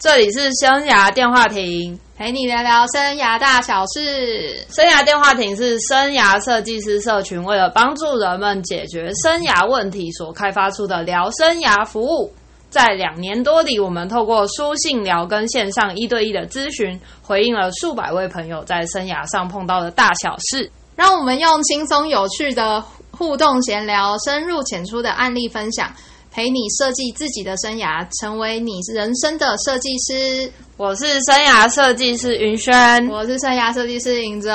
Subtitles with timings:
[0.00, 4.64] 这里是生涯电话亭，陪你聊聊生涯大小事。
[4.70, 12.32] 生涯电话亭是生涯设计师社群为了帮助人们解决生涯问题所开发出的聊生涯服务。
[12.70, 20.72] 在两年多里，我们透过书信聊跟线上一对一的咨询，回应了数百位朋友在生涯上碰到的大小事。
[20.96, 25.92] 让我们用轻松有趣的互动闲聊，深入浅出的案例分享。
[26.32, 30.50] 陪你设计自己的生涯，成为你人生的设计师。
[30.76, 32.72] 我是生涯设计师云轩，
[33.08, 34.50] 我是生涯设计师尹真。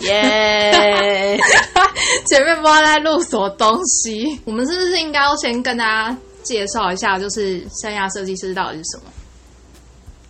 [0.00, 1.38] 耶！
[2.26, 9.12] 前面不知道在录什么东西，我们是不是应该要先跟大家介绍一下，就是生涯设计师到底是什么？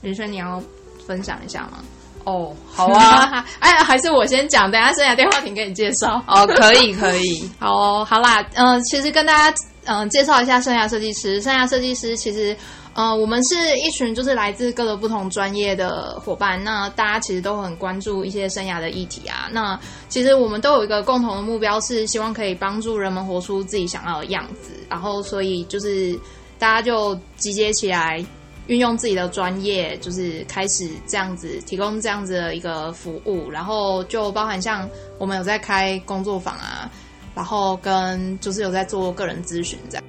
[0.03, 0.61] 云轩，你要
[1.07, 1.85] 分享一下吗？
[2.25, 3.45] 哦，好啊。
[3.61, 6.23] 哎，还是我先讲，等下生涯电话亭给你介绍。
[6.27, 7.51] 哦，可以，可以。
[7.59, 8.45] 好，好啦。
[8.55, 9.57] 嗯，其实跟大家。
[9.87, 11.41] 嗯，介绍一下生涯设计师。
[11.41, 12.55] 生涯设计师其实，
[12.93, 16.63] 呃，我们是一群就是来自各个不同专业的伙伴。
[16.63, 19.49] 那大家其实都很关注一些生涯的议题啊。
[19.51, 24.73] 那其实我们都有一个共同的目标，是希望可以帮助人们活出自己想要的样子。
[24.89, 26.17] 然后，所以就是
[26.59, 28.25] 大家就集结起来，
[28.67, 33.51] 运用自己的专业，就是开始这样子提供这样子的一个服务。
[33.51, 36.91] 然后就包含像我们有在开工作坊啊。
[37.33, 40.05] 然后跟就是有在做个人咨询这样，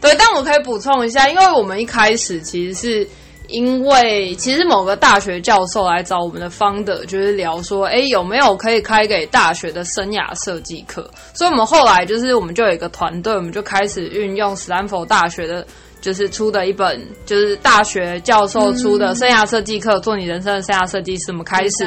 [0.00, 3.08] 对，但我可以补充一下，因为我们一开始其实是
[3.46, 11.08] 因为其实某个大学教授来找我们的方的，就是聊说，哎，有没有可以开给大学的生涯设计课？
[11.32, 15.64] 所以我们后来就是我们就有一个团队，我们就开始运用斯坦福大学的。
[16.04, 21.32] 就是出的一本，就是大学教授出的生涯设计课，做你人生的生涯设计师。
[21.32, 21.86] 我们开始，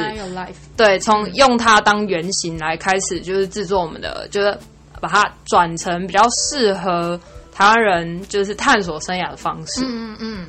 [0.76, 4.58] 对，从用它当原型来开始，就是制作我们的，就是
[5.00, 7.16] 把它转成比较适合
[7.52, 9.84] 台湾人，就是探索生涯的方式。
[9.84, 10.48] 嗯嗯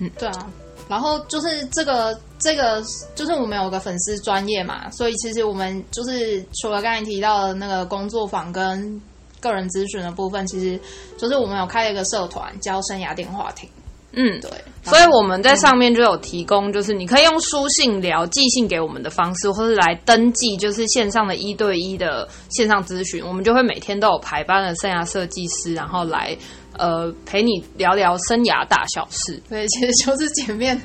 [0.00, 0.50] 嗯，对啊。
[0.88, 2.82] 然后就是这个这个，
[3.14, 9.00] 就是我们有个粉丝专业嘛，所以其实我们就是除了刚才提到的那个工作坊跟。
[9.44, 10.80] 个人咨询的部分，其实
[11.16, 13.68] 就是我们有开了一个社团，叫生涯电话亭。
[14.16, 14.48] 嗯，对，
[14.84, 23.24] 所以我们在上面就有提供，就是你可以用书信聊、寄信给我们的方式，或是来登记，就是线上的一对一的线上咨询。
[23.26, 26.36] 我们就会每天都有排班的生涯设计师，然后来
[26.78, 29.42] 呃陪你聊聊生涯大小事。
[29.50, 30.80] 对，其实就是前面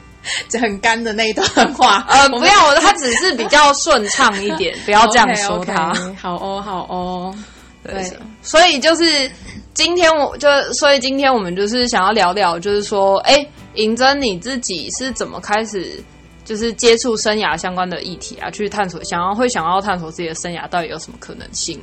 [0.60, 2.04] 很干的那一段话。
[2.10, 5.94] 呃， 不要，他只是比较顺畅一点，不要这样说他。
[6.20, 7.36] 好哦，好哦。
[7.84, 9.32] 对，所以就是
[9.74, 16.04] 今天我就，所以今天我们就是想要聊聊，就是说，哎，尹真你自己是怎么开始
[16.44, 18.52] 就是接触生涯相关的议题啊？
[18.52, 21.82] 去探索，想要会想要探索自己的生涯到底有什么可能性？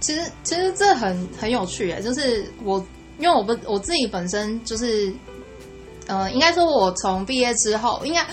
[0.00, 2.84] 其实，其实这很很有趣诶，就是我
[3.18, 5.12] 因为我不我自己本身就是，
[6.06, 8.24] 呃，应该说我从毕业之后应该。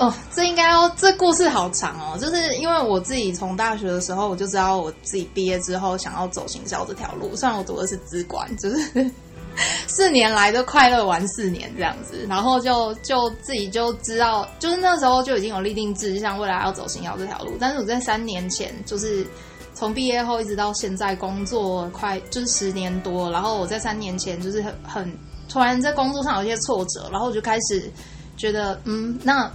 [0.00, 9.10] 哦，这应该哦这故事好长哦，就是因为我自己从大学的时候我就知道我自己毕业之后想要走行销这条路，虽然我读的是资管，就是
[9.86, 17.52] 四年来都快乐玩四年这样子，然后就就自己就知道，就是那时候就已经有立定志向，未来要走行销这条路。
[17.60, 19.26] 但是我在三年前，就是
[19.74, 27.92] 从毕业后一直到现在工作快就是十年多，然后我在三年前就是很很突然在工作上有一些挫折，然后我就开始
[28.34, 29.52] 觉得，嗯，那。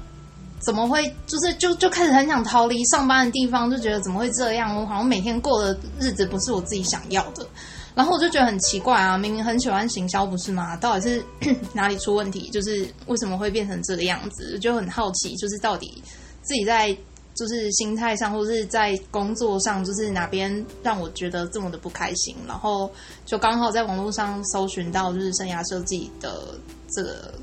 [0.66, 1.06] 怎么会？
[1.28, 4.76] 就是就就开始很想逃离上班的地方，就觉得怎么会这样？
[4.76, 7.46] 我好像每天过的日子不是我自己想要的。
[7.94, 10.76] 然后我就觉得很奇怪啊，明明很喜欢行销，不是吗？
[10.78, 11.24] 到底是
[11.72, 12.50] 哪里出问题？
[12.50, 14.58] 就是为什么会变成这个样子？
[14.60, 16.04] 就很好奇，就是到底
[16.42, 16.92] 自己在
[17.36, 22.36] 就是心态上，或是在工作上，就是哪边让我觉得这么的不开心？
[22.48, 22.92] 然后
[23.24, 26.56] 就刚好在网络上搜寻到就是生涯设计的
[26.92, 27.34] 这个。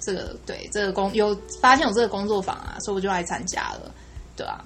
[0.00, 3.92] 这个对这个工有发现有这个工作坊啊，所以我就来参加了，
[4.36, 4.64] 对啊。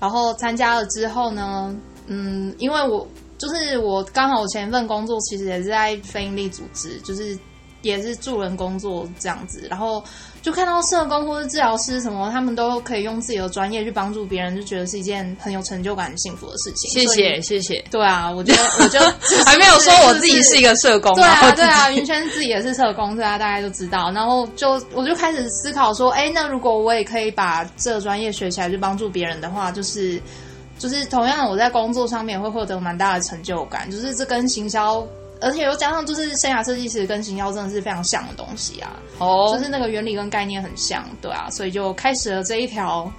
[0.00, 1.74] 然后参加了之后呢，
[2.06, 3.06] 嗯，因为我
[3.38, 7.38] 就是我刚好我前一份工作其实也是在非营利组织，就是
[7.82, 10.02] 也是助人工作这样子，然后。
[10.42, 16.90] 就看到社工或者治疗师什么，他们都可以用自己的专业去帮助别人，就觉得是一件很有成就感、很幸福的事情。
[16.90, 17.80] 谢谢，谢谢。
[17.92, 18.98] 对啊，我觉得我就
[19.44, 21.14] 还没有说我自己是一个社工。
[21.14, 24.10] 对啊，对啊，云轩自己也是社工，大家大概都知道。
[24.10, 30.20] 然后就我就开始思考说，哎，那如果我也可以把这个专业学起来，去帮助别人的话，就是
[30.76, 33.88] 就是同样我在工作上面会获得蛮大的成就感。
[33.88, 35.06] 就是这跟行销。
[35.42, 38.92] 而且又加上，就是生涯设计师跟行销真的是非常像的东西啊！
[39.18, 43.10] 哦，就是那个原理跟概念很像，对啊，所以就开始了这一条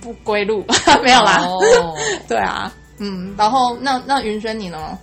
[0.00, 0.64] 不归路，
[1.02, 1.40] 没有啦。
[1.42, 1.60] 哦，
[2.28, 4.96] 对啊，嗯，然后那那云轩你呢？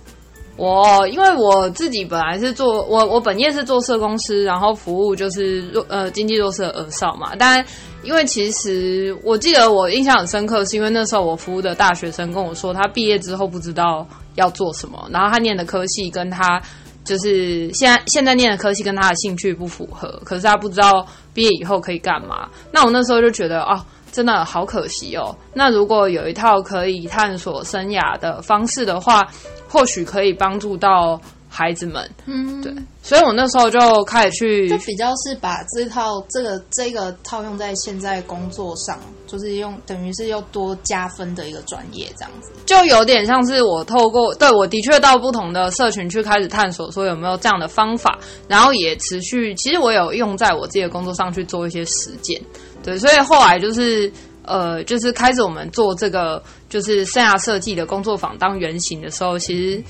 [0.56, 7.32] 我因为我自己本来是做我我本业是做社公司，然后服务就是弱呃经济弱势的儿少嘛。
[7.38, 7.64] 但
[8.02, 16.60] 因为其实我记得我印象很深刻，是因为那时候我服务的大学生跟我说，他毕业之后不知道要做什么，然后他念的科系跟他
[17.04, 22.48] 就是现在现在念的科系跟他的兴趣不符合，可是他不知道毕业以后可以干嘛。
[22.72, 23.84] 那我那时候就觉得哦。
[24.12, 25.34] 真的好可惜哦。
[25.54, 29.26] 那如果有一套可以探索生涯的方式的话，
[29.66, 31.18] 或许可以帮助到
[31.52, 32.10] 孩子们。
[32.24, 32.74] 嗯，对。
[33.02, 42.52] 所以我那时候就开始去，就比较是把这套这个这个套用在现在工作上，就是用等于是又多加分的一个专业这样子。
[42.64, 48.18] 就有点像是我透过对我的确到不同的社群去开始探索，说有没有这样的方法，
[48.48, 49.54] 然后也持续。
[49.56, 52.40] 其实我有用在我自己的工作上去做一些实践。
[52.82, 54.10] 对，所以后来就是
[54.44, 59.82] 呃，就是开始我们做这个就是生涯设计的工作坊当原型的时候，其实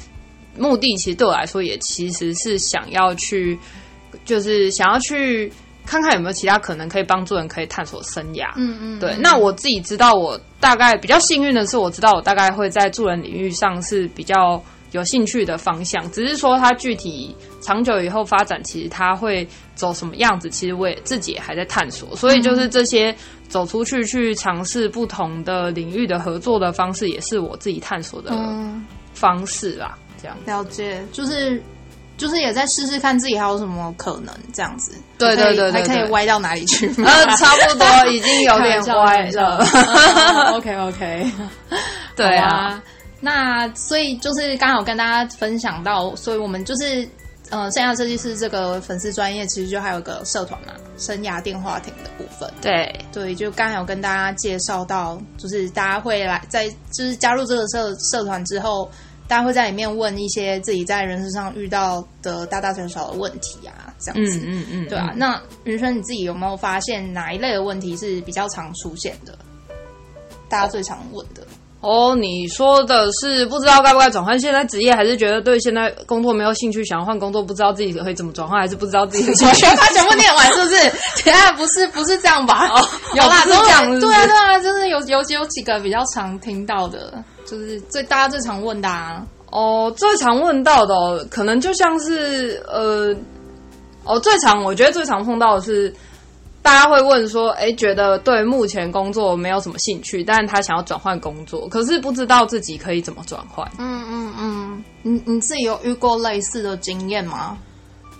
[0.57, 3.59] 目的其实对我来说也其实是想要去，
[4.25, 5.53] 就是想要去
[5.87, 8.53] 看看有没有其他可能可以帮助人可以探索生涯。
[8.57, 9.17] 嗯嗯，对。
[9.19, 14.63] 那我自己知道，我大概比较幸运的是，我知道我大概会在助人领域上是比较。
[14.93, 22.15] 有兴趣的方向，只是说它具体长久以后发展，其实它会走什么样子，其实我也自己也还在探索。
[22.15, 23.17] 所以就是这些
[23.49, 28.39] 走出去去尝试不同的领域的合作的方式，也是我自己探索的
[29.15, 29.97] 方式啦。
[30.23, 31.61] 这样了解，就是
[32.17, 34.93] 就是也在试试看自己还有什么可能这样子。
[35.19, 36.87] 对对对，还可以歪到哪里去？
[37.05, 39.59] 呃，差不多已经有点歪了。
[40.55, 41.33] OK OK，
[42.17, 42.83] 对啊。
[43.25, 47.09] 那所以就是刚好跟大家分享到，所以我们就是
[47.51, 52.53] 呃，生涯设计师这个粉丝专业，其实就还有个社团嘛，生涯电话亭的部分。
[52.61, 58.91] 对对，就刚好跟大家介绍到，就是大家会来在就是加入这个社社团之后，
[59.33, 64.39] 大家会在里面问一些自己在人生上遇到的大大小小的问题啊，这样子。
[64.45, 65.15] 嗯嗯嗯，对啊。
[65.17, 69.39] 那云轩你自己有没有发现哪一类的问题是比较常出现的？
[70.51, 71.47] 大家最常问的。
[71.83, 80.77] 哦，你说的是不知道该不该转换现在职业，还是觉得对现在工作没有兴趣，想要换工作，不知道自己可以怎么转换，还是不知道自己的全把全部念完，是不是？
[81.17, 82.69] 天啊，不是，不是这样吧？
[82.69, 87.13] 哦，有啦，都讲对啊，对啊，就是有有有几个比较常听到的，
[87.45, 89.27] 就是最大家最常问的啊。
[89.51, 93.13] 哦，最常问到的，可能就像是呃，
[94.05, 95.93] 哦，最常我觉得最常碰到的是。
[96.63, 107.59] 大家会问说：“哎，觉得对目前工作没有什么兴趣，但是他想要转换工作，可是不知道自己可以怎么转换。”嗯嗯嗯，你你自己有遇过类似的经验吗？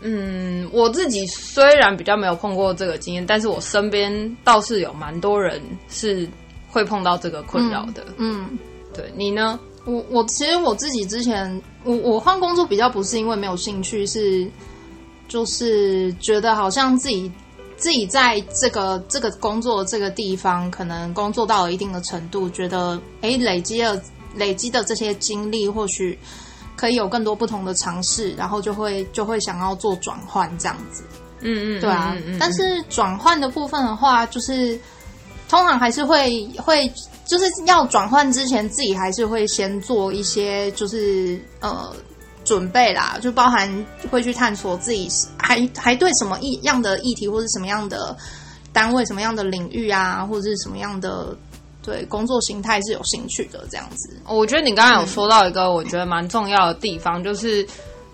[0.01, 6.29] 嗯，我自己虽然比较没有碰过这个经验，但是我身边倒是有蛮多人是
[6.69, 8.05] 会碰到这个困扰的。
[8.17, 8.59] 嗯，
[8.93, 9.59] 对你呢？
[9.85, 14.51] 我我其实我自己之前，我我换工作比较不是因为没有兴趣，是
[15.29, 17.31] 就是觉得好像自己。
[17.83, 24.01] 自己在这个这个工作这个地方，可能工作到了一定的程度，觉得哎，累积了
[24.37, 26.17] 累积的这些经历，或许
[26.77, 31.03] 可以有更多不同的尝试，然后就会就会想要做转换这样子。
[31.41, 32.17] 嗯嗯，对啊。
[32.39, 34.79] 但是转换的部分的话，就是
[35.49, 36.89] 通常还是会会
[37.27, 41.93] 就是要转换之前，自己还是会先做一些就是呃。
[42.53, 48.15] 准备啦，就包含会去探索自己还还对什么一样的议题，或者什么样的
[48.75, 51.35] 单位、什么样的领域啊，或者是什么样的
[51.83, 54.21] 对工作形态是有兴趣的这样子。
[54.29, 57.67] 我觉得你刚刚有说到一个我觉得蛮重要的地方，就是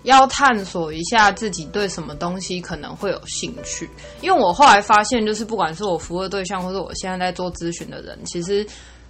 [0.03, 3.89] 要探索一下自己对什么东西可能会有兴趣。
[4.21, 8.65] 因为我后来发现，就是不管是我服务的对象，或者我现在在做咨询的人，其实。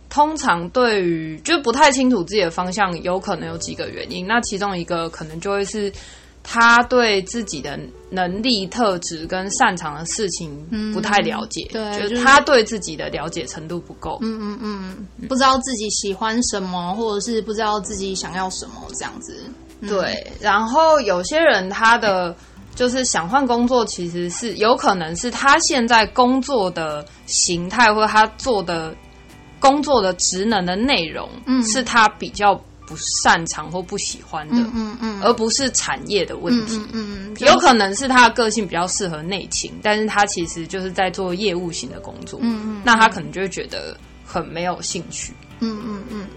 [0.09, 4.25] 通常对于就不太清楚自己的方向，有可能有几个原因。
[4.25, 5.91] 那其中一个可能就会是
[6.41, 14.17] 他对自己的能力、特质跟擅长的事情不太了解，对，就是他对自己的了解程度不够。
[14.23, 19.43] 嗯嗯嗯，不知道自己喜欢什么，或者是不知道自己想要什么这样子。
[19.87, 22.35] 对，然后有些人他的
[22.73, 28.95] 就是想换工作，其实是有可能是他现在工作的形态或者他做的。
[29.59, 46.27] 工作的职能的内容，嗯，是他比较不擅长或不喜欢的，嗯嗯，而不是产业的问题，嗯嗯，有可能是他的个性比较适合内勤，但是他其实就是在做业务型的工作，嗯嗯，那他可能就会觉得很没有兴趣，嗯嗯嗯，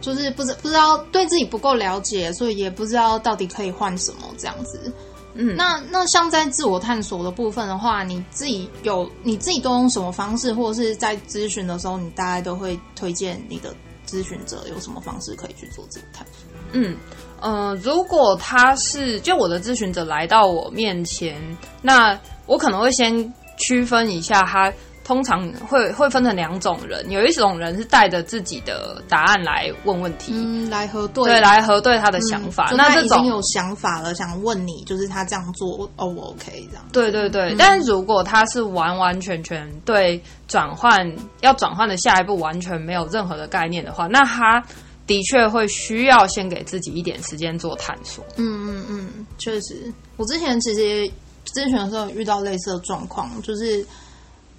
[0.00, 4.92] 就是不知不知道对自己不够了解，所以也不知道到底可以换什么这样子。
[5.36, 13.74] 嗯，那那像在自我探索的部分的话，你自己有你自己都用什么方式，或者是在咨询的时候，你大概都会推荐你的
[14.06, 16.48] 咨询者有什么方式可以去做自我探索？
[16.72, 16.96] 嗯，
[17.40, 21.40] 呃，如果他是就我的咨询者来到我面前，
[21.82, 24.72] 那我可能会先区分一下他。
[25.06, 32.72] 通常会会分成两种人，有一种人是带着自己的答案来问问题，嗯，来核对，对，来核对他的想法。
[32.76, 36.66] 那这种有想法了，想问你，就是他这样做，O 不 OK？
[36.70, 36.84] 这样？
[36.90, 37.54] 对对对。
[37.56, 41.08] 但是如果他是完完全全对转换
[41.40, 44.60] 要转换的下一步完全没有任何的概念的话，那他
[45.06, 48.24] 的确会需要先给自己一点时间做探索。
[48.38, 51.08] 嗯嗯嗯，确实，我之前其实
[51.54, 53.86] 咨询的时候遇到类似的状况，就是。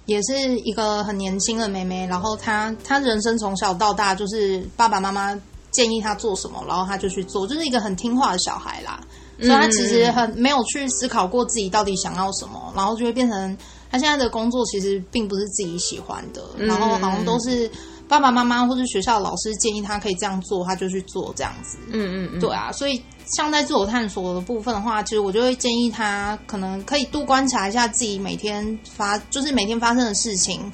[0.08, 5.38] 也是一个很年轻的妹妹，然后她她人生从小到大就是爸爸妈妈
[5.70, 8.98] 建议她做什么，然后她就去做，就是一个很听话的小孩啦。
[9.38, 13.54] 所以她其实很没有去思考过自己到底想要什么，然后就会变成
[13.90, 17.70] 她现在的工作其实并不是自己喜欢的，然后好像都是
[18.08, 21.78] 爸爸妈妈或者学校老师建议他可以这样做，他就去做这样子。
[21.92, 23.00] 嗯嗯，对啊，所以。
[23.36, 30.72] 像在自我探索的部分的话，其实我就会建议他，可能可以多观察一下自己每天发，就是每天发生的事情，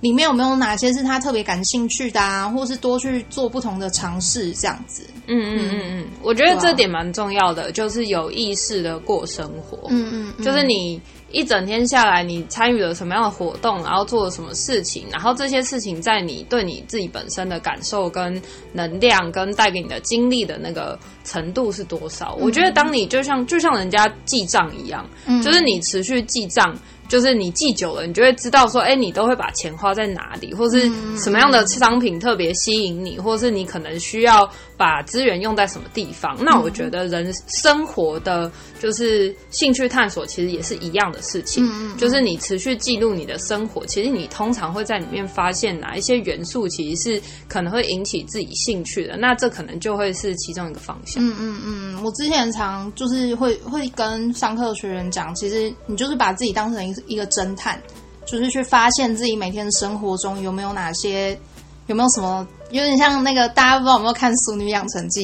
[0.00, 5.06] 里面有没有哪些是他特别感兴趣的啊，或是多去做不同的尝试，这样子。
[5.28, 9.78] 嗯嗯嗯嗯，我觉得这点蛮重要的，就是有意识的过生活。
[9.88, 11.00] 嗯嗯，就是你。
[11.34, 18.40] 一整天下来，你参与了什么样的活动，然后做了什么事情，然后这些事情在你对你自己本身的感受、跟
[18.72, 22.34] 能量、跟带给你的经历的那个程度是多少？
[22.40, 25.04] 我觉得，当你就像就像人家记账一样，
[25.42, 26.74] 就是你持续记账。
[27.06, 30.80] 就是你记久了，你就会知道说，哎，你都会把钱花在哪里，或是
[31.18, 34.50] 什么样的商品特别吸引你，或是你可能需要
[34.84, 36.36] 把资源用在什么地方。
[36.44, 41.66] 那我觉得人生活的就是兴趣探索，其实也是一样的事情。
[41.96, 49.16] 就是你持续记录你的生活，其实你通常会在里面发现哪一些元素，其实是可能会引起自己兴趣的。
[49.16, 51.26] 那这可能就会是其中一个方向。
[51.26, 56.94] 嗯嗯嗯，我之前常就是会会跟上课的学员讲，其实你就是把自己当成一。
[57.06, 57.78] 一个侦探，
[58.26, 61.38] 就是去发现自己每天生活中有没有哪些，
[61.86, 65.22] 有没有什么，有点像那个大家不知道有没有看《淑女养成记》，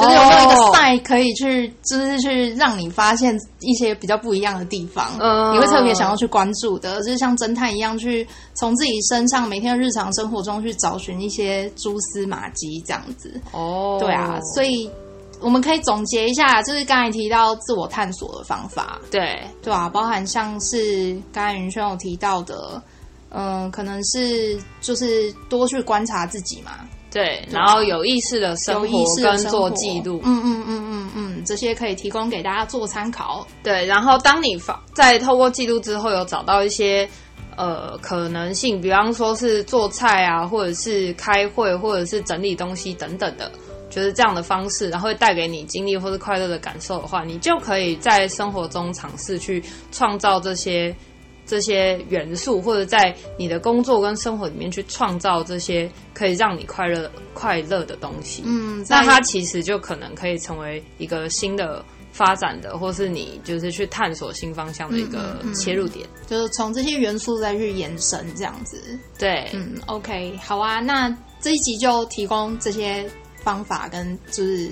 [0.00, 5.14] 就是有没有一个赛可以去，就是去让你发现一些比较不一样的地方，
[5.52, 13.40] 你会特别想要去关注的，就是像侦探一样去从自己身上每天日常生活中去找寻一些蛛丝马迹，这样子。
[13.52, 14.90] 哦，对啊，所以。
[15.38, 19.38] 我们可以总结一下，就是刚才提到自我探索的方法，对。
[19.62, 22.82] 对啊，包含像是刚才云轩有提到的，
[23.30, 26.72] 嗯，可能是就是多去观察自己嘛，
[27.10, 33.46] 对，然后有意识的生活跟做记录，嗯嗯嗯嗯嗯，这些可以提供给大家做参考。
[33.62, 37.08] 对，然后当你发在透过记录之后，有找到一些
[37.56, 43.50] 呃可能性，比方说是做菜啊，或者是开会，或者是整理东西等等的。
[43.88, 50.94] 就是这样的方式，然后会带给你经历或是快乐的感受的话，你就可以在生活中尝试去创造这些
[51.46, 58.42] 这些元素，或者在你的工作跟生活里面去创造这些可以让你快乐快乐的东西。
[58.44, 68.98] 嗯，那它其实就可能可以成为一个新的发展的，或是你就是去探索新方向的一个切入点，就是从这些元素再去延伸这样子。
[69.18, 71.08] 对，嗯，OK，好啊，那
[71.40, 73.08] 这一集就提供这些。
[73.46, 74.68] 方法跟就是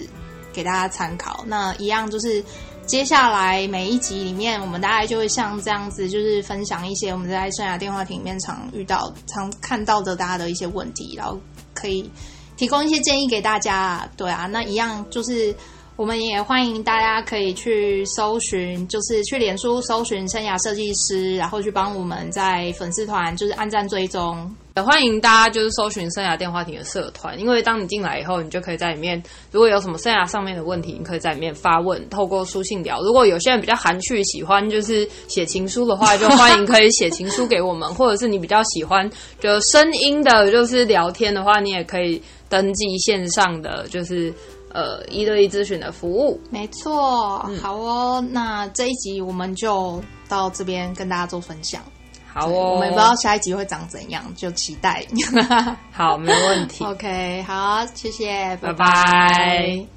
[0.52, 2.42] 给大家参考，那一样就是
[2.86, 11.40] 接下来每一集里面，我们大概就会像这样子，就是分享一些我们在生涯电话亭里面常遇到、常看到的大家的一些问题，然后
[11.72, 12.08] 可以
[12.56, 14.08] 提供一些建议给大家。
[14.16, 15.54] 对啊，那一样就是
[15.96, 24.54] 我们也欢迎大家可以去搜寻，就是去脸书搜寻生涯设计师，然后去帮我们在粉丝团就是按赞追踪。
[24.76, 33.00] 也欢迎大家就是搜寻生涯电话亭的社团，因为当你进来以后，你就可以在里面，如果有什么生涯上面的问题，你可以在里面发问，透过书信聊。
[33.02, 44.34] 如果有些人比较含蓄，喜欢就是写情书的话，就欢迎可以写情书给我们， 或者是你比较喜欢就声音的，就是聊天的话，你也可以登记线上的，就是
[44.72, 46.40] 呃一对一咨询的服务。
[46.50, 51.80] 没错，好哦，那这一集我们就到这边跟大家做分享。
[52.34, 55.04] 好哦，我们不知道下一集会长怎样，就期待。
[55.92, 56.82] 好，没问题。
[56.86, 59.93] OK，好，谢谢，拜拜。